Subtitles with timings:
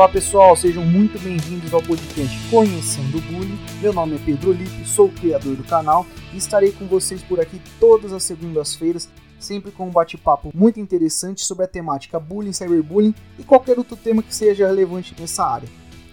[0.00, 3.58] Olá pessoal, sejam muito bem-vindos ao podcast Conhecendo o Bullying.
[3.82, 7.38] Meu nome é Pedro Lipe, sou o criador do canal e estarei com vocês por
[7.38, 13.14] aqui todas as segundas-feiras, sempre com um bate-papo muito interessante sobre a temática bullying, cyberbullying
[13.38, 15.68] e qualquer outro tema que seja relevante nessa área.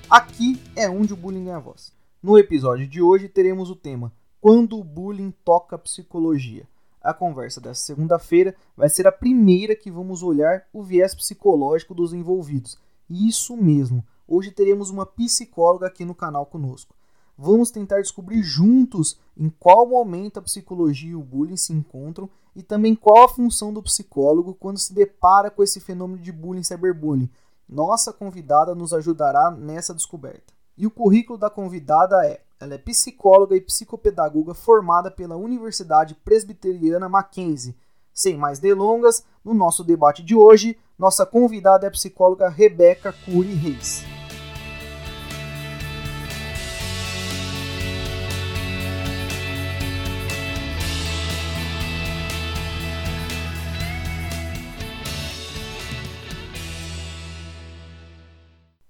[0.10, 1.94] Aqui é onde o bullying ganha voz.
[2.22, 6.68] No episódio de hoje teremos o tema Quando o bullying toca psicologia.
[7.02, 12.12] A conversa dessa segunda-feira vai ser a primeira que vamos olhar o viés psicológico dos
[12.12, 14.06] envolvidos isso mesmo.
[14.28, 16.96] Hoje teremos uma psicóloga aqui no canal conosco.
[17.38, 22.64] Vamos tentar descobrir juntos em qual momento a psicologia e o bullying se encontram e
[22.64, 26.66] também qual a função do psicólogo quando se depara com esse fenômeno de bullying e
[26.66, 27.30] cyberbullying.
[27.70, 30.54] Nossa convidada nos ajudará nessa descoberta.
[30.76, 37.08] E o currículo da convidada é: ela é psicóloga e psicopedagoga formada pela Universidade Presbiteriana
[37.08, 37.76] Mackenzie.
[38.18, 43.54] Sem mais delongas, no nosso debate de hoje, nossa convidada é a psicóloga Rebeca Cury
[43.54, 44.04] Reis.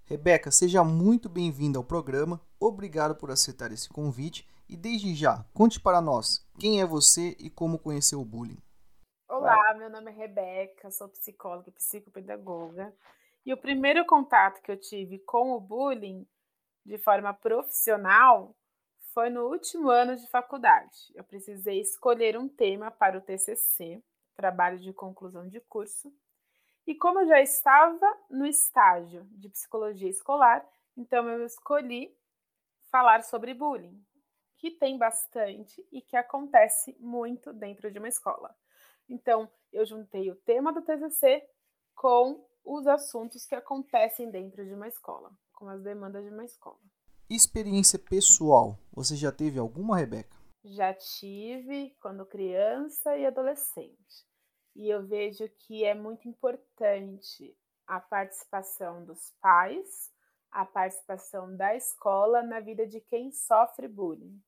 [0.05, 2.39] Rebeca, seja muito bem-vinda ao programa.
[2.57, 7.49] Obrigado por aceitar esse convite e desde já, conte para nós quem é você e
[7.49, 8.57] como conheceu o bullying.
[9.29, 12.95] Olá, meu nome é Rebeca, sou psicóloga e psicopedagoga.
[13.45, 16.25] E o primeiro contato que eu tive com o bullying
[16.85, 18.55] de forma profissional
[19.13, 21.11] foi no último ano de faculdade.
[21.13, 24.01] Eu precisei escolher um tema para o TCC,
[24.33, 26.09] trabalho de conclusão de curso.
[26.85, 32.15] E como eu já estava no estágio de psicologia escolar, então eu escolhi
[32.89, 34.01] falar sobre bullying,
[34.55, 38.55] que tem bastante e que acontece muito dentro de uma escola.
[39.09, 41.43] Então, eu juntei o tema do TCC
[41.95, 46.79] com os assuntos que acontecem dentro de uma escola, com as demandas de uma escola.
[47.29, 50.37] Experiência pessoal, você já teve alguma, Rebeca?
[50.63, 54.25] Já tive quando criança e adolescente.
[54.75, 57.57] E eu vejo que é muito importante
[57.87, 60.11] a participação dos pais,
[60.51, 64.39] a participação da escola na vida de quem sofre bullying.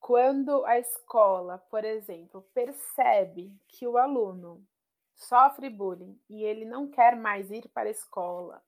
[0.00, 4.66] Quando a escola, por exemplo, percebe que o aluno
[5.14, 8.64] sofre bullying e ele não quer mais ir para a escola,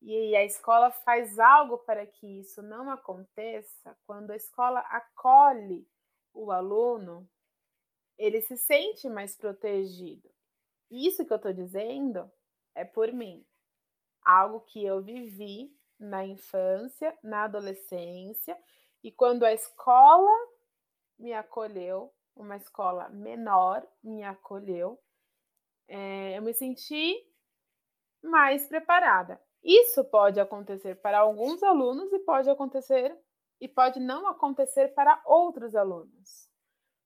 [0.00, 5.86] e a escola faz algo para que isso não aconteça, quando a escola acolhe
[6.32, 7.28] o aluno,
[8.16, 10.30] ele se sente mais protegido.
[10.88, 12.30] Isso que eu estou dizendo
[12.74, 13.44] é por mim.
[14.22, 18.56] Algo que eu vivi na infância, na adolescência,
[19.02, 20.47] e quando a escola
[21.18, 24.98] me acolheu, uma escola menor me acolheu,
[25.88, 27.16] é, eu me senti
[28.22, 29.40] mais preparada.
[29.62, 33.16] Isso pode acontecer para alguns alunos e pode acontecer
[33.60, 36.48] e pode não acontecer para outros alunos.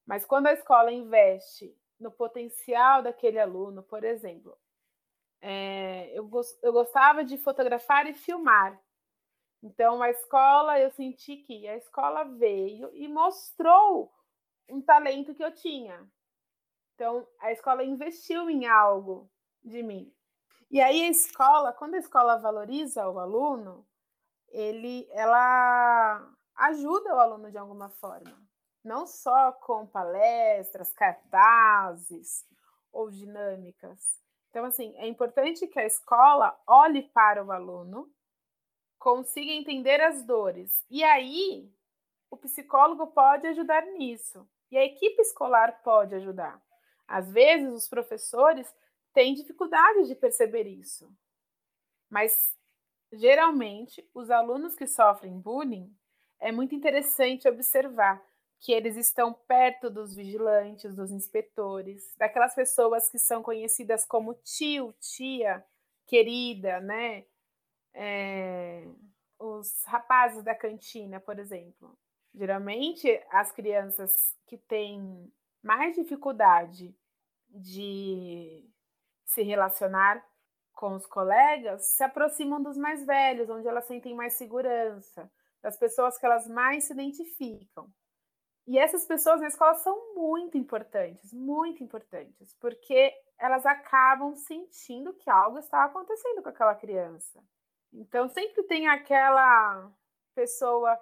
[0.06, 4.56] Mas quando a escola investe no potencial daquele aluno, por exemplo,
[5.40, 6.28] é, eu,
[6.62, 8.78] eu gostava de fotografar e filmar.
[9.62, 14.12] Então, a escola, eu senti que a escola veio e mostrou
[14.68, 16.04] um talento que eu tinha.
[16.94, 19.30] Então, a escola investiu em algo
[19.62, 20.12] de mim.
[20.70, 23.86] E aí a escola, quando a escola valoriza o aluno,
[24.48, 28.36] ele, ela ajuda o aluno de alguma forma,
[28.82, 32.44] não só com palestras, cartazes
[32.90, 34.20] ou dinâmicas.
[34.50, 38.10] Então, assim, é importante que a escola olhe para o aluno
[39.02, 40.86] consiga entender as dores.
[40.88, 41.68] E aí,
[42.30, 44.48] o psicólogo pode ajudar nisso.
[44.70, 46.62] E a equipe escolar pode ajudar.
[47.08, 48.72] Às vezes, os professores
[49.12, 51.12] têm dificuldade de perceber isso.
[52.08, 52.56] Mas,
[53.12, 55.92] geralmente, os alunos que sofrem bullying,
[56.38, 58.24] é muito interessante observar
[58.60, 64.94] que eles estão perto dos vigilantes, dos inspetores, daquelas pessoas que são conhecidas como tio,
[65.00, 65.64] tia,
[66.06, 67.24] querida, né?
[67.94, 68.86] É,
[69.38, 71.96] os rapazes da cantina, por exemplo.
[72.34, 75.30] Geralmente, as crianças que têm
[75.62, 76.94] mais dificuldade
[77.48, 78.68] de
[79.24, 80.24] se relacionar
[80.72, 85.30] com os colegas se aproximam dos mais velhos, onde elas sentem mais segurança,
[85.62, 87.92] das pessoas que elas mais se identificam.
[88.66, 95.28] E essas pessoas na escola são muito importantes, muito importantes, porque elas acabam sentindo que
[95.28, 97.42] algo está acontecendo com aquela criança.
[97.92, 99.92] Então, sempre tem aquela
[100.34, 100.98] pessoa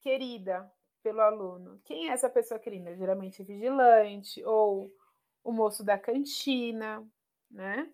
[0.00, 0.70] querida
[1.02, 1.80] pelo aluno.
[1.84, 2.96] Quem é essa pessoa querida?
[2.96, 4.92] Geralmente é vigilante, ou
[5.42, 7.06] o moço da cantina,
[7.50, 7.90] né?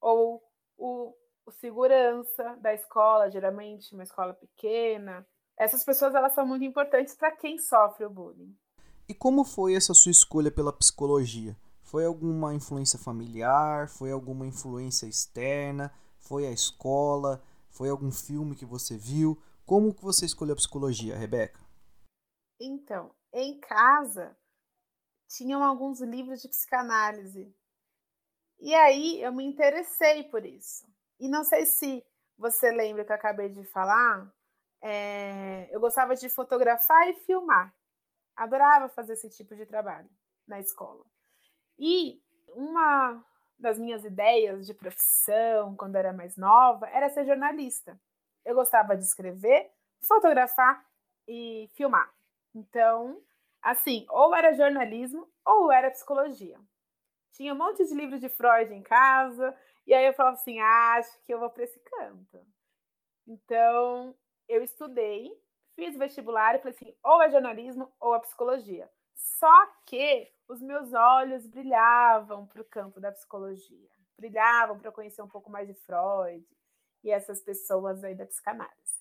[0.00, 0.42] Ou
[0.76, 1.14] o
[1.46, 5.26] o segurança da escola, geralmente uma escola pequena.
[5.56, 8.56] Essas pessoas elas são muito importantes para quem sofre o bullying.
[9.08, 11.56] E como foi essa sua escolha pela psicologia?
[11.82, 13.88] Foi alguma influência familiar?
[13.88, 15.92] Foi alguma influência externa?
[16.18, 17.42] Foi a escola?
[17.72, 19.42] Foi algum filme que você viu?
[19.64, 21.60] Como que você escolheu a psicologia, Rebeca?
[22.60, 24.36] Então, em casa
[25.26, 27.54] tinham alguns livros de psicanálise.
[28.60, 30.86] E aí eu me interessei por isso.
[31.18, 32.04] E não sei se
[32.36, 34.30] você lembra que eu acabei de falar,
[34.82, 37.74] é, eu gostava de fotografar e filmar.
[38.36, 40.10] Adorava fazer esse tipo de trabalho
[40.46, 41.04] na escola.
[41.78, 43.24] E uma
[43.62, 47.98] das minhas ideias de profissão, quando era mais nova, era ser jornalista.
[48.44, 49.70] Eu gostava de escrever,
[50.06, 50.84] fotografar
[51.28, 52.12] e filmar.
[52.54, 53.22] Então,
[53.62, 56.58] assim, ou era jornalismo ou era psicologia.
[57.32, 59.56] Tinha um monte de livros de Freud em casa,
[59.86, 62.44] e aí eu falava assim: ah, acho que eu vou para esse canto.
[63.26, 64.14] Então,
[64.48, 65.32] eu estudei,
[65.76, 68.90] fiz vestibular e falei assim: ou é jornalismo ou é psicologia.
[69.22, 73.88] Só que os meus olhos brilhavam para o campo da psicologia,
[74.18, 76.44] brilhavam para conhecer um pouco mais de Freud
[77.04, 79.00] e essas pessoas aí da psicanálise.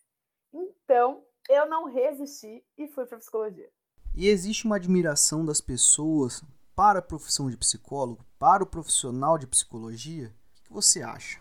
[0.54, 3.70] Então, eu não resisti e fui para psicologia.
[4.16, 6.44] E existe uma admiração das pessoas
[6.76, 10.28] para a profissão de psicólogo, para o profissional de psicologia?
[10.60, 11.40] O que você acha?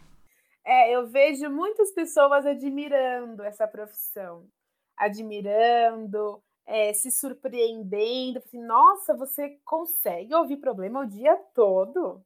[0.64, 4.48] É, eu vejo muitas pessoas admirando essa profissão,
[4.96, 12.24] admirando, é, se surpreendendo, assim, nossa, você consegue ouvir problema o dia todo?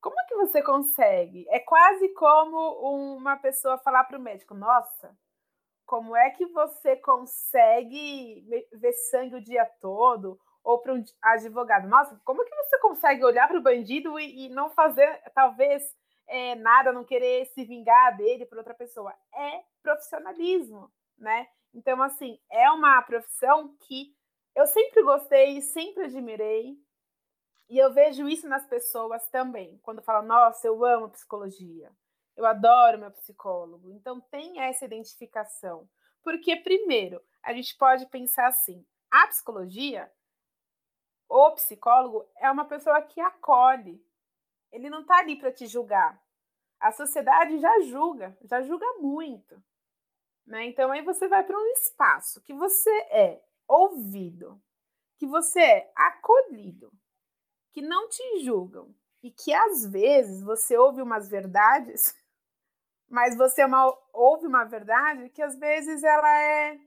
[0.00, 1.44] Como é que você consegue?
[1.48, 5.16] É quase como uma pessoa falar para o médico, nossa,
[5.84, 10.38] como é que você consegue ver sangue o dia todo?
[10.62, 14.46] Ou para um advogado, nossa, como é que você consegue olhar para o bandido e,
[14.46, 15.82] e, não fazer, talvez,
[16.28, 19.12] é, nada, não querer se vingar dele por outra pessoa?
[19.34, 20.88] É profissionalismo,
[21.18, 21.48] né?
[21.74, 24.14] Então, assim, é uma profissão que
[24.54, 26.76] eu sempre gostei, sempre admirei,
[27.68, 31.90] e eu vejo isso nas pessoas também, quando falam, nossa, eu amo psicologia,
[32.36, 33.90] eu adoro meu psicólogo.
[33.90, 35.88] Então, tem essa identificação.
[36.22, 40.10] Porque, primeiro, a gente pode pensar assim: a psicologia,
[41.28, 44.04] o psicólogo, é uma pessoa que acolhe,
[44.70, 46.22] ele não está ali para te julgar.
[46.78, 49.62] A sociedade já julga, já julga muito.
[50.46, 50.66] Né?
[50.66, 54.60] Então aí você vai para um espaço que você é ouvido,
[55.18, 56.92] que você é acolhido,
[57.72, 62.14] que não te julgam e que às vezes você ouve umas verdades,
[63.08, 63.66] mas você é
[64.12, 66.78] ouve uma verdade que às vezes ela é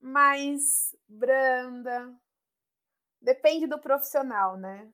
[0.00, 2.12] mais branda,
[3.20, 4.90] depende do profissional, né?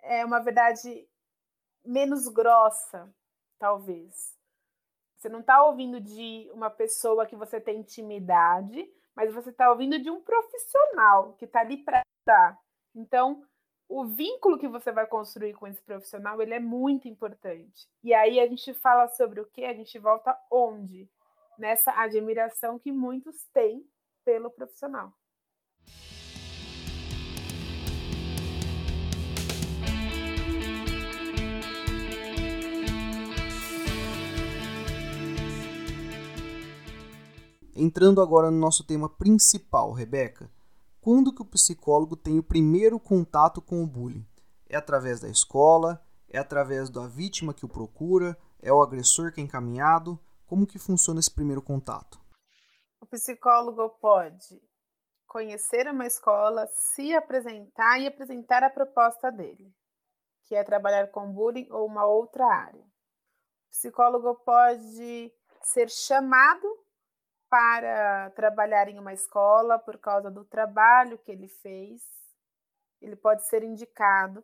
[0.00, 1.08] É uma verdade
[1.84, 3.12] menos grossa,
[3.58, 4.33] talvez.
[5.24, 8.86] Você não está ouvindo de uma pessoa que você tem intimidade,
[9.16, 12.60] mas você está ouvindo de um profissional que está ali para dar.
[12.94, 13.42] Então,
[13.88, 17.88] o vínculo que você vai construir com esse profissional, ele é muito importante.
[18.02, 19.64] E aí a gente fala sobre o que?
[19.64, 21.08] A gente volta onde?
[21.58, 23.82] Nessa admiração que muitos têm
[24.26, 25.10] pelo profissional.
[37.76, 40.48] Entrando agora no nosso tema principal, Rebeca.
[41.00, 44.24] Quando que o psicólogo tem o primeiro contato com o bullying?
[44.68, 46.00] É através da escola?
[46.28, 48.38] É através da vítima que o procura?
[48.62, 50.20] É o agressor que é encaminhado?
[50.46, 52.20] Como que funciona esse primeiro contato?
[53.00, 54.62] O psicólogo pode
[55.26, 59.74] conhecer uma escola, se apresentar e apresentar a proposta dele,
[60.44, 62.82] que é trabalhar com bullying ou uma outra área.
[62.82, 65.32] O psicólogo pode
[65.64, 66.83] ser chamado
[67.54, 72.02] para trabalhar em uma escola por causa do trabalho que ele fez,
[73.00, 74.42] ele pode ser indicado,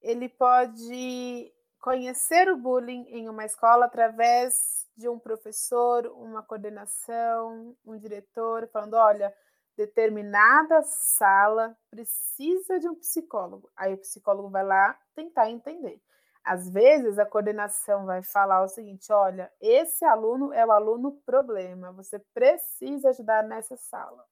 [0.00, 7.98] ele pode conhecer o bullying em uma escola através de um professor, uma coordenação, um
[7.98, 9.30] diretor, falando: olha,
[9.76, 13.70] determinada sala precisa de um psicólogo.
[13.76, 16.00] Aí o psicólogo vai lá tentar entender.
[16.44, 21.92] Às vezes a coordenação vai falar o seguinte: olha, esse aluno é o aluno problema,
[21.92, 24.24] você precisa ajudar nessa sala.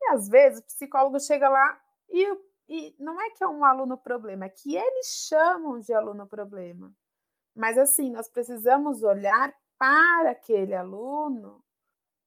[0.00, 2.38] E às vezes o psicólogo chega lá e,
[2.68, 6.92] e não é que é um aluno problema, é que eles chamam de aluno problema.
[7.54, 11.64] Mas assim, nós precisamos olhar para aquele aluno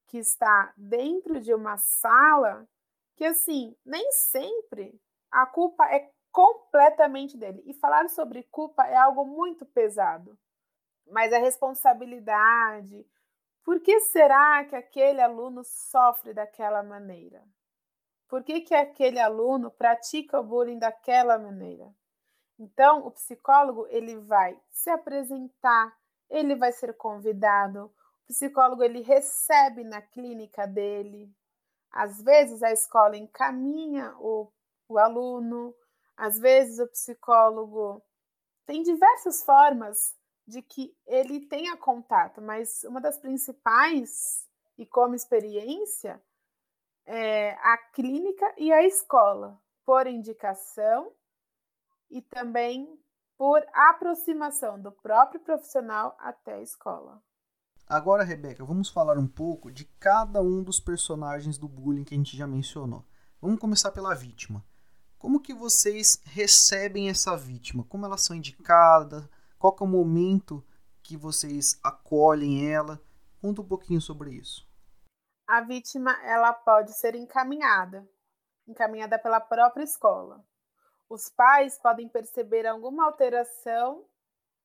[0.08, 2.68] que está dentro de uma sala
[3.16, 5.00] que assim, nem sempre
[5.32, 7.64] a culpa é completamente dele.
[7.66, 10.38] E falar sobre culpa é algo muito pesado.
[11.06, 13.06] mas a responsabilidade.
[13.64, 17.44] Por que será que aquele aluno sofre daquela maneira?
[18.28, 21.94] Por que, que aquele aluno pratica o bullying daquela maneira?
[22.58, 25.94] Então, o psicólogo ele vai se apresentar,
[26.30, 31.30] ele vai ser convidado, o psicólogo ele recebe na clínica dele.
[31.92, 34.52] Às vezes a escola encaminha o,
[34.88, 35.76] o aluno,
[36.16, 38.04] às vezes o psicólogo
[38.66, 40.16] tem diversas formas
[40.46, 46.22] de que ele tenha contato, mas uma das principais, e como experiência,
[47.06, 51.14] é a clínica e a escola, por indicação
[52.10, 53.00] e também
[53.38, 57.22] por aproximação do próprio profissional até a escola.
[57.88, 62.18] Agora, Rebeca, vamos falar um pouco de cada um dos personagens do bullying que a
[62.18, 63.06] gente já mencionou.
[63.42, 64.64] Vamos começar pela vítima.
[65.24, 67.86] Como que vocês recebem essa vítima?
[67.86, 69.24] Como elas são indicadas?
[69.58, 70.62] Qual é o momento
[71.02, 73.02] que vocês acolhem ela?
[73.42, 74.68] Conta um pouquinho sobre isso.
[75.48, 78.06] A vítima ela pode ser encaminhada,
[78.68, 80.46] encaminhada pela própria escola.
[81.08, 84.06] Os pais podem perceber alguma alteração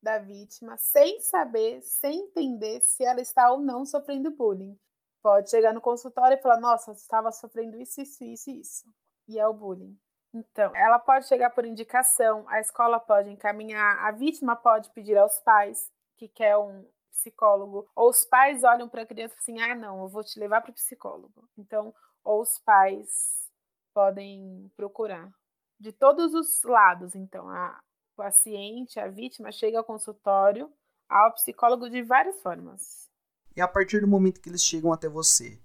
[0.03, 4.77] da vítima sem saber, sem entender se ela está ou não sofrendo bullying.
[5.23, 8.85] Pode chegar no consultório e falar: Nossa, estava sofrendo isso, isso, isso, isso.
[9.29, 9.97] E é o bullying.
[10.33, 15.39] Então, ela pode chegar por indicação, a escola pode encaminhar, a vítima pode pedir aos
[15.41, 20.03] pais que quer um psicólogo, ou os pais olham para a criança assim: ah, não,
[20.03, 21.49] eu vou te levar para o psicólogo.
[21.57, 23.51] Então, ou os pais
[23.95, 25.33] podem procurar.
[25.81, 27.81] De todos os lados, então, a
[28.17, 30.71] paciente, a vítima, chega ao consultório,
[31.09, 33.09] ao psicólogo de várias formas.
[33.57, 35.61] E a partir do momento que eles chegam até você,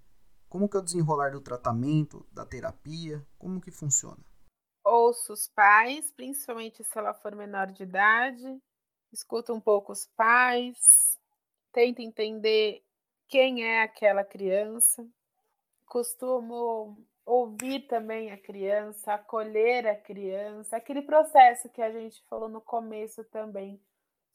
[0.47, 4.23] como que é o desenrolar do tratamento, da terapia, como que funciona?
[4.95, 8.61] Ouço os pais, principalmente se ela for menor de idade,
[9.11, 11.19] escuto um pouco os pais,
[11.71, 12.85] tento entender
[13.27, 15.03] quem é aquela criança,
[15.87, 16.95] costumo
[17.25, 23.23] ouvir também a criança, acolher a criança, aquele processo que a gente falou no começo
[23.23, 23.81] também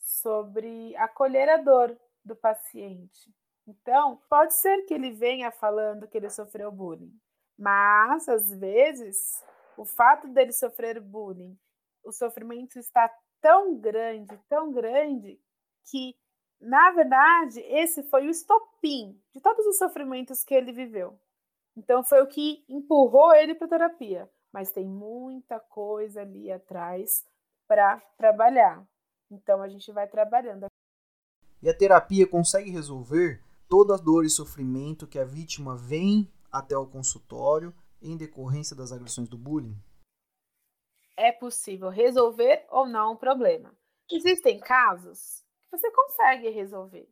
[0.01, 3.33] sobre acolher a dor do paciente.
[3.65, 7.17] Então, pode ser que ele venha falando que ele sofreu bullying,
[7.57, 9.41] mas às vezes
[9.79, 11.57] o fato dele sofrer bullying,
[12.05, 13.09] o sofrimento está
[13.41, 15.41] tão grande, tão grande
[15.85, 16.17] que
[16.61, 21.17] na verdade, esse foi o estopim de todos os sofrimentos que ele viveu.
[21.77, 24.31] Então, foi o que empurrou ele para a terapia.
[24.53, 27.25] Mas tem muita coisa ali atrás
[27.69, 28.85] para trabalhar.
[29.31, 30.67] Então, a gente vai trabalhando.
[31.63, 36.77] E a terapia consegue resolver toda a dor e sofrimento que a vítima vem até
[36.77, 39.77] o consultório em decorrência das agressões do bullying?
[41.17, 43.77] É possível resolver ou não o problema.
[44.11, 47.09] Existem casos você consegue resolver,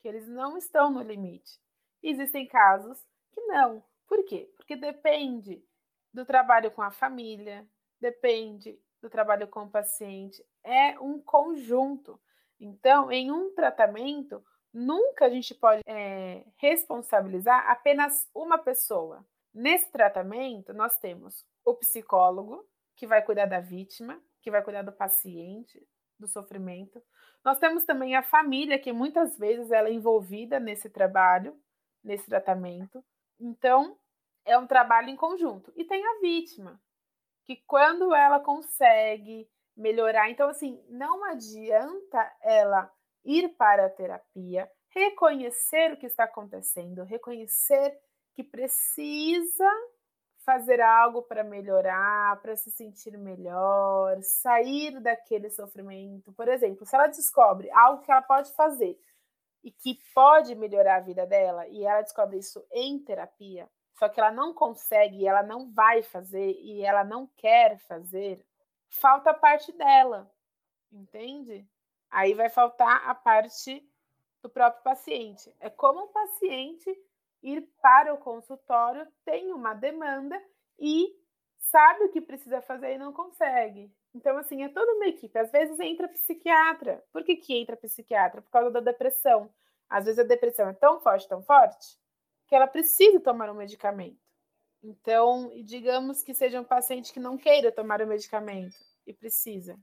[0.00, 1.60] que eles não estão no limite.
[2.02, 3.82] Existem casos que não.
[4.06, 4.52] Por quê?
[4.56, 5.64] Porque depende
[6.12, 7.68] do trabalho com a família,
[8.00, 12.20] depende do trabalho com o paciente, é um conjunto.
[12.58, 19.24] Então, em um tratamento, nunca a gente pode é, responsabilizar apenas uma pessoa.
[19.58, 24.92] Nesse tratamento, nós temos o psicólogo, que vai cuidar da vítima, que vai cuidar do
[24.92, 25.84] paciente,
[26.16, 27.02] do sofrimento.
[27.44, 31.60] Nós temos também a família, que muitas vezes ela é envolvida nesse trabalho,
[32.04, 33.04] nesse tratamento.
[33.40, 33.98] Então,
[34.44, 35.72] é um trabalho em conjunto.
[35.74, 36.80] E tem a vítima,
[37.44, 42.88] que quando ela consegue melhorar, então assim, não adianta ela
[43.24, 48.00] ir para a terapia, reconhecer o que está acontecendo, reconhecer
[48.38, 49.68] que precisa
[50.44, 56.32] fazer algo para melhorar, para se sentir melhor, sair daquele sofrimento.
[56.34, 58.96] Por exemplo, se ela descobre algo que ela pode fazer
[59.64, 64.20] e que pode melhorar a vida dela, e ela descobre isso em terapia, só que
[64.20, 68.46] ela não consegue, ela não vai fazer e ela não quer fazer,
[68.88, 70.30] falta a parte dela,
[70.92, 71.66] entende?
[72.08, 73.84] Aí vai faltar a parte
[74.40, 75.52] do próprio paciente.
[75.58, 76.96] É como o paciente
[77.42, 80.40] ir para o consultório, tem uma demanda
[80.78, 81.14] e
[81.58, 83.92] sabe o que precisa fazer e não consegue.
[84.14, 85.38] Então, assim, é toda uma equipe.
[85.38, 87.04] Às vezes entra psiquiatra.
[87.12, 88.42] Por que, que entra psiquiatra?
[88.42, 89.50] Por causa da depressão.
[89.88, 91.98] Às vezes a depressão é tão forte, tão forte,
[92.46, 94.18] que ela precisa tomar um medicamento.
[94.82, 98.76] Então, digamos que seja um paciente que não queira tomar o medicamento
[99.06, 99.78] e precisa.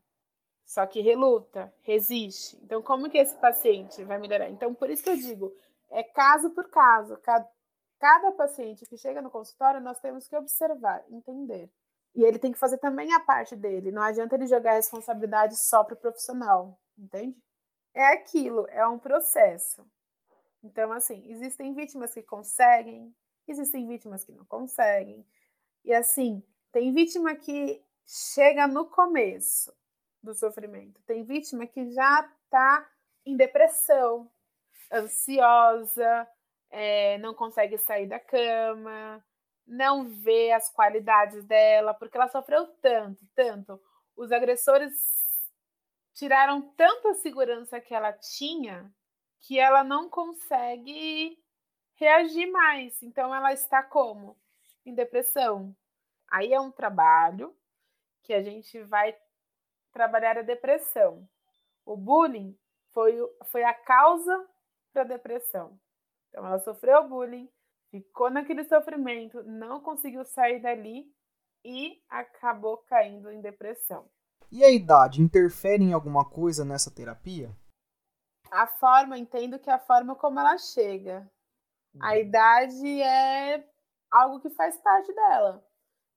[0.66, 2.58] Só que reluta, resiste.
[2.64, 4.50] Então, como que esse paciente vai melhorar?
[4.50, 5.56] Então, por isso que eu digo,
[5.92, 7.18] é caso por caso.
[7.18, 7.48] Cada,
[8.00, 11.72] cada paciente que chega no consultório, nós temos que observar, entender.
[12.16, 13.92] E ele tem que fazer também a parte dele.
[13.92, 17.38] Não adianta ele jogar a responsabilidade só para o profissional, entende?
[17.96, 19.88] é aquilo, é um processo.
[20.62, 23.16] Então, assim, existem vítimas que conseguem,
[23.48, 25.26] existem vítimas que não conseguem.
[25.84, 29.74] E assim, tem vítima que chega no começo
[30.22, 32.88] do sofrimento, tem vítima que já está
[33.26, 34.30] em depressão,
[34.96, 36.28] ansiosa,
[36.70, 39.24] é, não consegue sair da cama,
[39.66, 43.82] não vê as qualidades dela, porque ela sofreu tanto, tanto.
[44.16, 44.94] Os agressores
[46.14, 48.92] tiraram tanta segurança que ela tinha
[49.42, 51.38] que ela não consegue
[51.96, 53.02] reagir mais.
[53.04, 54.38] Então ela está como?
[54.86, 55.76] Em depressão.
[56.28, 57.56] Aí é um trabalho
[58.24, 59.16] que a gente vai
[59.92, 61.28] trabalhar a depressão.
[61.86, 62.58] O bullying
[62.92, 63.16] foi,
[63.52, 64.48] foi a causa
[64.96, 65.78] da depressão.
[66.30, 67.50] Então ela sofreu bullying,
[67.92, 71.06] ficou naquele sofrimento, não conseguiu sair dali
[71.64, 74.10] e acabou caindo em depressão.
[74.52, 77.56] E a idade interfere em alguma coisa nessa terapia?
[78.52, 81.30] A forma, entendo que é a forma como ela chega.
[82.00, 82.16] A uhum.
[82.18, 83.68] idade é
[84.12, 85.66] algo que faz parte dela.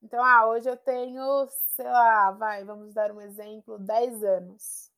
[0.02, 4.92] Então, ah, hoje eu tenho, sei lá, vai, vamos dar um exemplo, 10 anos.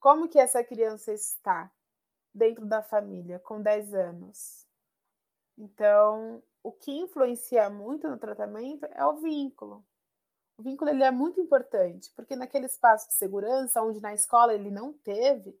[0.00, 1.70] Como que essa criança está
[2.34, 4.66] dentro da família com 10 anos?
[5.56, 9.84] Então, o que influencia muito no tratamento é o vínculo.
[10.56, 14.70] O vínculo ele é muito importante, porque naquele espaço de segurança, onde na escola ele
[14.70, 15.58] não teve,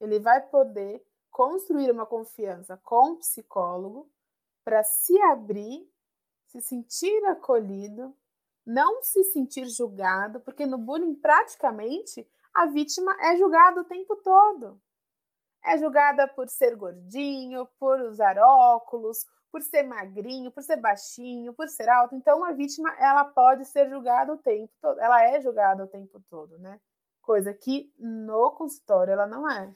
[0.00, 4.10] ele vai poder construir uma confiança com o psicólogo
[4.64, 5.88] para se abrir,
[6.46, 8.14] se sentir acolhido,
[8.64, 14.80] não se sentir julgado, porque no bullying praticamente a vítima é julgada o tempo todo.
[15.64, 21.68] É julgada por ser gordinho, por usar óculos, por ser magrinho, por ser baixinho, por
[21.68, 22.14] ser alto.
[22.14, 24.98] Então, a vítima ela pode ser julgada o tempo todo.
[25.00, 26.80] Ela é julgada o tempo todo, né?
[27.22, 29.74] Coisa que no consultório ela não é.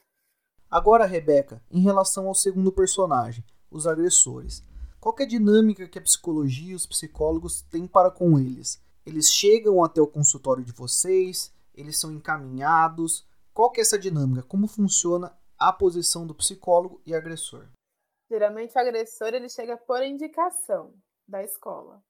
[0.71, 4.63] Agora, Rebeca, em relação ao segundo personagem, os agressores.
[4.99, 8.81] Qual é a dinâmica que a psicologia e os psicólogos têm para com eles?
[9.05, 11.53] Eles chegam até o consultório de vocês?
[11.75, 13.27] Eles são encaminhados?
[13.53, 14.43] Qual que é essa dinâmica?
[14.45, 15.37] Como funciona
[15.69, 17.69] a posição do psicólogo e agressor?
[18.29, 20.95] Geralmente o agressor ele chega por indicação
[21.27, 22.03] da escola.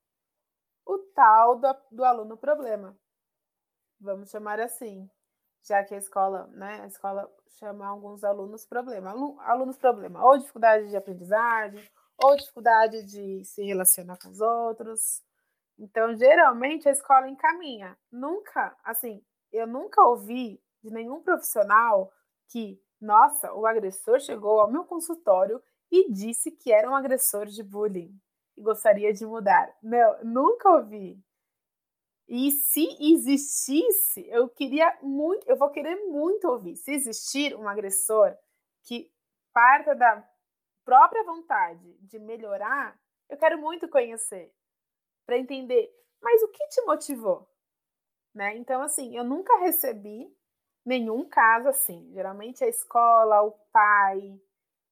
[0.85, 2.97] O tal do, do aluno problema.
[3.99, 5.09] Vamos chamar assim,
[5.63, 9.11] já que a escola, né, a escola chama alguns alunos problema.
[9.41, 11.87] Alunos problema, ou dificuldade de aprendizagem,
[12.21, 15.21] ou dificuldade de se relacionar com os outros.
[15.77, 17.97] Então, geralmente a escola encaminha.
[18.11, 22.11] Nunca, assim, eu nunca ouvi de nenhum profissional
[22.49, 25.61] que, nossa, o agressor chegou ao meu consultório
[25.91, 28.17] e disse que era um agressor de bullying
[28.55, 29.75] e gostaria de mudar.
[29.83, 31.21] Não, nunca ouvi.
[32.29, 36.77] E se existisse, eu queria muito, eu vou querer muito ouvir.
[36.77, 38.33] Se existir um agressor
[38.83, 39.11] que
[39.51, 40.25] parta da
[40.85, 42.97] própria vontade de melhorar,
[43.29, 44.49] eu quero muito conhecer
[45.25, 45.93] para entender.
[46.21, 47.49] Mas o que te motivou?
[48.33, 48.55] Né?
[48.55, 50.33] Então, assim, eu nunca recebi
[50.85, 52.11] nenhum caso assim.
[52.13, 54.39] Geralmente a escola, o pai,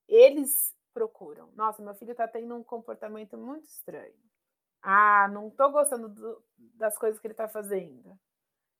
[0.08, 1.50] eles procuram.
[1.56, 4.14] Nossa, meu filho está tendo um comportamento muito estranho.
[4.82, 8.18] Ah, não estou gostando do, das coisas que ele está fazendo.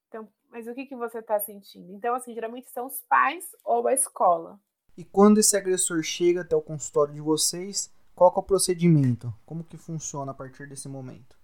[0.08, 1.94] Então, mas o que, que você está sentindo?
[1.94, 4.60] Então, assim, geralmente são os pais ou a escola.
[4.98, 9.34] E quando esse agressor chega até o consultório de vocês, qual é o procedimento?
[9.46, 11.38] Como que funciona a partir desse momento?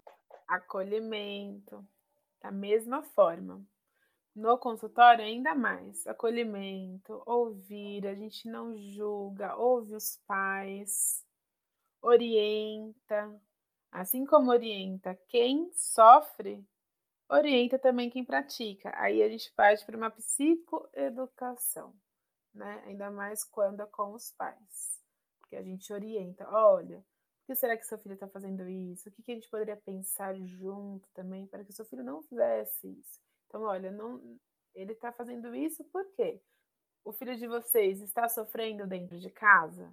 [0.48, 1.88] Acolhimento,
[2.42, 3.66] da mesma forma.
[4.38, 6.06] No consultório, ainda mais.
[6.06, 11.26] Acolhimento, ouvir, a gente não julga, ouve os pais,
[12.04, 13.36] orienta.
[13.92, 16.64] Assim como orienta quem sofre,
[17.28, 18.92] orienta também quem pratica.
[18.98, 21.96] Aí a gente parte para uma psicoeducação,
[22.54, 22.84] né?
[22.86, 25.02] Ainda mais quando é com os pais.
[25.40, 27.00] Porque a gente orienta, olha,
[27.40, 29.10] por que será que seu filho está fazendo isso?
[29.10, 32.88] O que, que a gente poderia pensar junto também para que seu filho não fizesse
[32.88, 33.27] isso?
[33.48, 34.22] Então, olha, não,
[34.76, 36.42] ele está fazendo isso porque
[37.04, 39.92] o filho de vocês está sofrendo dentro de casa?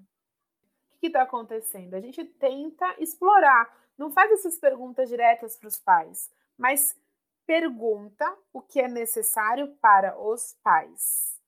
[0.94, 1.94] O que está acontecendo?
[1.94, 3.72] A gente tenta explorar.
[3.96, 6.98] Não faz essas perguntas diretas para os pais, mas
[7.46, 11.40] pergunta o que é necessário para os pais,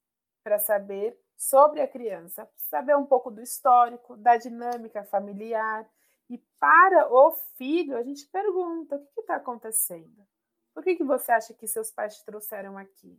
[0.44, 5.88] para saber sobre a criança, saber um pouco do histórico, da dinâmica familiar.
[6.30, 10.26] E para o filho, a gente pergunta: o que está acontecendo?
[10.76, 13.18] Por que, que você acha que seus pais te trouxeram aqui?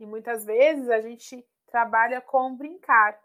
[0.00, 3.16] E muitas vezes a gente trabalha com brincar,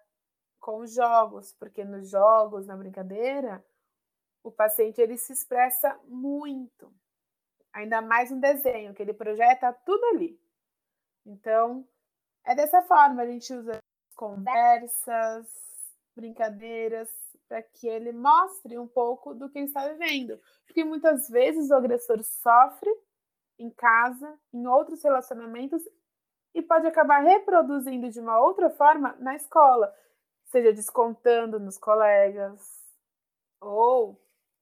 [0.60, 3.66] com jogos, porque nos jogos, na brincadeira,
[4.44, 6.94] o paciente ele se expressa muito.
[7.74, 10.40] Ainda mais um desenho, que ele projeta tudo ali.
[11.26, 11.84] Então,
[12.44, 13.80] é dessa forma a gente usa
[14.16, 15.48] conversas,
[16.16, 17.10] brincadeiras,
[17.48, 20.40] para que ele mostre um pouco do que ele está vivendo.
[20.68, 22.92] Porque muitas vezes o agressor sofre
[23.58, 25.82] em casa, em outros relacionamentos,
[26.54, 29.94] e pode acabar reproduzindo de uma outra forma na escola,
[30.46, 32.62] seja descontando nos colegas,
[33.60, 34.22] ou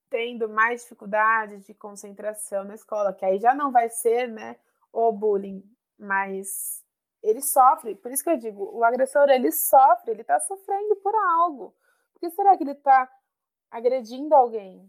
[0.09, 4.57] tendo mais dificuldade de concentração na escola, que aí já não vai ser né,
[4.91, 5.63] o bullying,
[5.97, 6.83] mas
[7.21, 7.95] ele sofre.
[7.95, 11.75] Por isso que eu digo, o agressor ele sofre, ele está sofrendo por algo.
[12.13, 13.09] Por que será que ele está
[13.71, 14.87] agredindo alguém?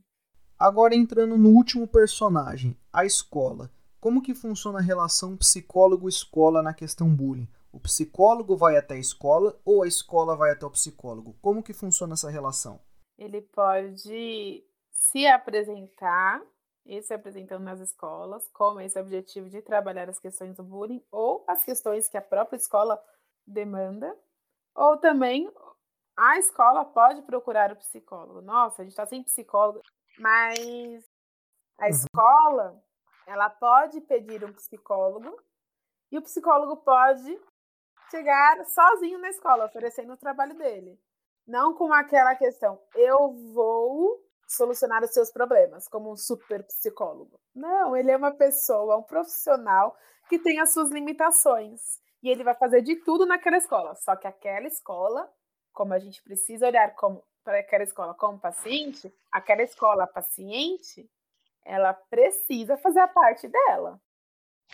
[0.58, 3.70] Agora entrando no último personagem, a escola.
[4.04, 7.48] Como que funciona a relação psicólogo-escola na questão bullying?
[7.72, 11.34] O psicólogo vai até a escola ou a escola vai até o psicólogo?
[11.40, 12.78] Como que funciona essa relação?
[13.16, 16.42] Ele pode se apresentar,
[16.84, 21.42] e se apresentando nas escolas, com esse objetivo de trabalhar as questões do bullying ou
[21.48, 23.02] as questões que a própria escola
[23.46, 24.14] demanda,
[24.74, 25.50] ou também
[26.14, 28.42] a escola pode procurar o psicólogo.
[28.42, 29.80] Nossa, a gente está sem psicólogo,
[30.18, 31.02] mas
[31.78, 31.88] a uhum.
[31.88, 32.83] escola
[33.26, 35.36] ela pode pedir um psicólogo
[36.10, 37.40] e o psicólogo pode
[38.10, 40.98] chegar sozinho na escola, oferecendo o trabalho dele.
[41.46, 47.38] Não com aquela questão, eu vou solucionar os seus problemas, como um super psicólogo.
[47.54, 49.96] Não, ele é uma pessoa, um profissional
[50.28, 51.98] que tem as suas limitações.
[52.22, 53.94] E ele vai fazer de tudo naquela escola.
[53.96, 55.30] Só que aquela escola,
[55.72, 56.94] como a gente precisa olhar
[57.42, 61.10] para aquela escola como paciente, aquela escola paciente,
[61.64, 64.00] ela precisa fazer a parte dela.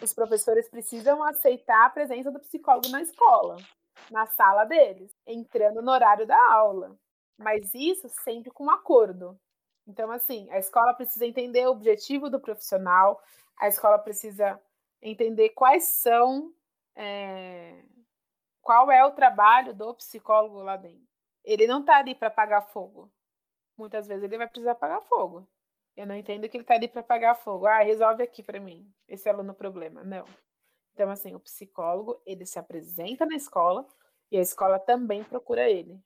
[0.02, 3.56] Os professores precisam aceitar a presença do psicólogo na escola,
[4.10, 6.96] na sala deles, entrando no horário da aula.
[7.36, 9.38] Mas isso sempre com acordo.
[9.86, 13.20] Então, assim, a escola precisa entender o objetivo do profissional,
[13.56, 14.60] a escola precisa
[15.02, 16.52] entender quais são,
[16.94, 17.82] é,
[18.62, 21.08] qual é o trabalho do psicólogo lá dentro.
[21.44, 23.10] Ele não está ali para apagar fogo.
[23.76, 25.48] Muitas vezes ele vai precisar apagar fogo.
[25.96, 27.66] Eu não entendo que ele está ali para apagar fogo.
[27.66, 30.02] Ah, resolve aqui para mim esse aluno problema.
[30.04, 30.24] Não.
[30.94, 33.86] Então, assim, o psicólogo, ele se apresenta na escola
[34.30, 36.00] e a escola também procura ele.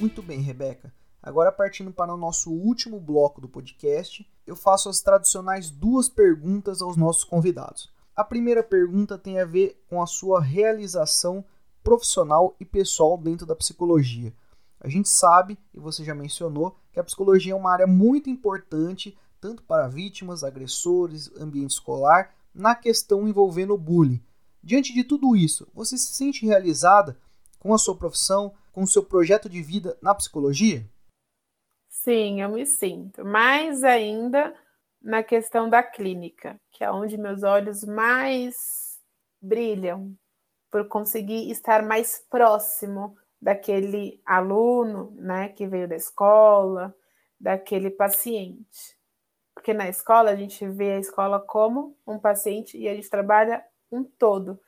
[0.00, 0.92] Muito bem, Rebeca.
[1.22, 6.80] Agora, partindo para o nosso último bloco do podcast, eu faço as tradicionais duas perguntas
[6.80, 7.90] aos nossos convidados.
[8.14, 11.44] A primeira pergunta tem a ver com a sua realização
[11.82, 14.32] profissional e pessoal dentro da psicologia.
[14.80, 19.16] A gente sabe, e você já mencionou, que a psicologia é uma área muito importante
[19.40, 24.20] tanto para vítimas, agressores, ambiente escolar, na questão envolvendo o bullying.
[24.62, 27.16] Diante de tudo isso, você se sente realizada
[27.58, 30.88] com a sua profissão, com o seu projeto de vida na psicologia?
[32.08, 33.22] Sim, eu me sinto.
[33.22, 34.54] Mais ainda
[34.98, 38.98] na questão da clínica, que é onde meus olhos mais
[39.42, 40.16] brilham,
[40.70, 46.96] por conseguir estar mais próximo daquele aluno, né, que veio da escola,
[47.38, 48.96] daquele paciente.
[49.54, 53.62] Porque na escola a gente vê a escola como um paciente e a gente trabalha
[53.92, 54.58] um todo.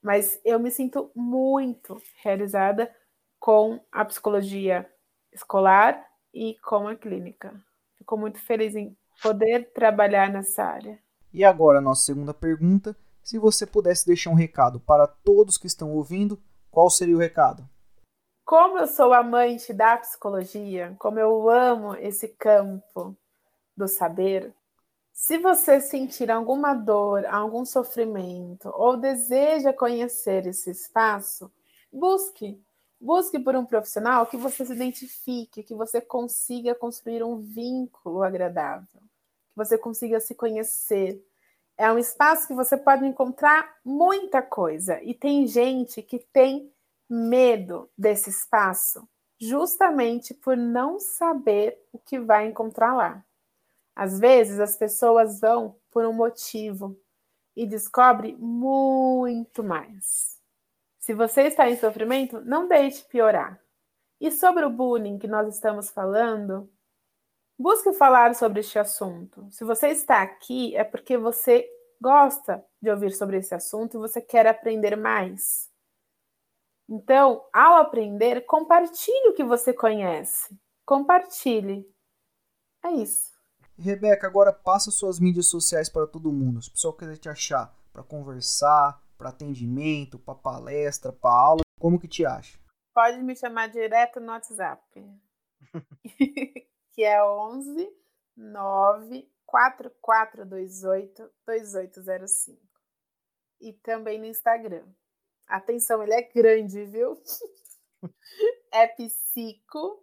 [0.00, 2.94] Mas eu me sinto muito realizada
[3.40, 4.88] com a psicologia
[5.32, 7.54] escolar e com a clínica.
[7.96, 10.98] Fico muito feliz em poder trabalhar nessa área.
[11.32, 15.92] E agora, nossa segunda pergunta: se você pudesse deixar um recado para todos que estão
[15.92, 16.38] ouvindo,
[16.70, 17.66] qual seria o recado?
[18.44, 23.16] Como eu sou amante da psicologia, como eu amo esse campo
[23.76, 24.54] do saber,
[25.12, 31.50] se você sentir alguma dor, algum sofrimento ou deseja conhecer esse espaço,
[31.90, 32.62] busque
[33.00, 39.00] Busque por um profissional que você se identifique, que você consiga construir um vínculo agradável,
[39.00, 41.22] que você consiga se conhecer.
[41.76, 46.72] É um espaço que você pode encontrar muita coisa e tem gente que tem
[47.08, 49.06] medo desse espaço,
[49.38, 53.24] justamente por não saber o que vai encontrar lá.
[53.94, 56.98] Às vezes as pessoas vão por um motivo
[57.54, 60.35] e descobre muito mais.
[61.06, 63.62] Se você está em sofrimento, não deixe piorar.
[64.20, 66.68] E sobre o bullying que nós estamos falando,
[67.56, 69.46] busque falar sobre este assunto.
[69.52, 71.64] Se você está aqui, é porque você
[72.00, 75.70] gosta de ouvir sobre esse assunto e você quer aprender mais.
[76.88, 80.58] Então, ao aprender, compartilhe o que você conhece.
[80.84, 81.88] Compartilhe.
[82.84, 83.30] É isso.
[83.78, 86.60] Rebeca, agora passa suas mídias sociais para todo mundo.
[86.60, 91.98] Se o pessoal quiser te achar para conversar, para atendimento, para palestra, para aula, como
[91.98, 92.58] que te acha?
[92.96, 94.82] pode me chamar direto no WhatsApp.
[96.94, 97.94] que é 11
[98.34, 102.58] 9 4428 2805.
[103.60, 104.88] E também no Instagram.
[105.46, 107.22] Atenção, ele é grande, viu?
[108.72, 110.02] é psico,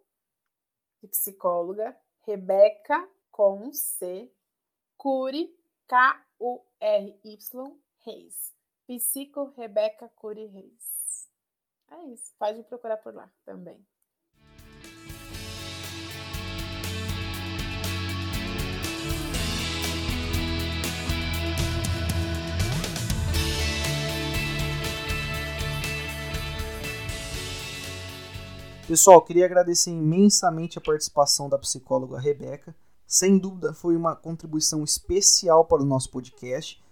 [1.01, 1.97] de psicóloga,
[2.27, 4.31] Rebeca com C,
[4.95, 5.51] Curi,
[5.87, 8.53] K-U-R-Y, Reis.
[8.85, 11.29] Psico Rebeca Curi Reis.
[11.89, 13.85] É isso, pode procurar por lá também.
[28.85, 32.75] Pessoal, queria agradecer imensamente a participação da psicóloga Rebeca.
[33.07, 36.82] Sem dúvida, foi uma contribuição especial para o nosso podcast.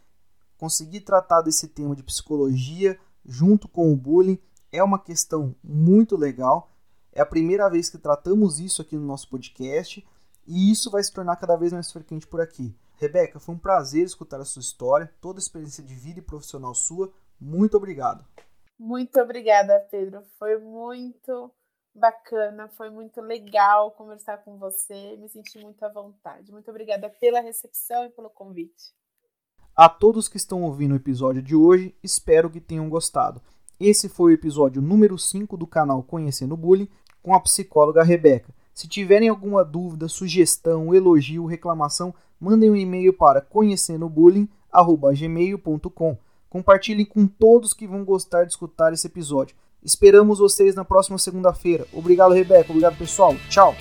[0.61, 4.39] Conseguir tratar desse tema de psicologia junto com o bullying
[4.71, 6.69] é uma questão muito legal.
[7.11, 10.07] É a primeira vez que tratamos isso aqui no nosso podcast
[10.45, 12.77] e isso vai se tornar cada vez mais frequente por aqui.
[12.93, 16.75] Rebeca, foi um prazer escutar a sua história, toda a experiência de vida e profissional
[16.75, 17.11] sua.
[17.39, 18.23] Muito obrigado.
[18.77, 20.21] Muito obrigada, Pedro.
[20.37, 21.51] Foi muito
[21.91, 26.51] bacana, foi muito legal conversar com você, me senti muito à vontade.
[26.51, 29.00] Muito obrigada pela recepção e pelo convite.
[29.75, 33.41] A todos que estão ouvindo o episódio de hoje, espero que tenham gostado.
[33.79, 36.89] Esse foi o episódio número 5 do canal Conhecendo Bullying
[37.23, 38.53] com a psicóloga Rebeca.
[38.73, 46.17] Se tiverem alguma dúvida, sugestão, elogio, reclamação, mandem um e-mail para conhecendobullying@gmail.com.
[46.49, 49.55] Compartilhem com todos que vão gostar de escutar esse episódio.
[49.81, 51.87] Esperamos vocês na próxima segunda-feira.
[51.93, 52.69] Obrigado, Rebeca.
[52.69, 53.33] Obrigado, pessoal.
[53.49, 53.73] Tchau.